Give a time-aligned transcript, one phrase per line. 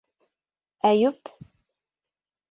[0.89, 1.31] Әйүп...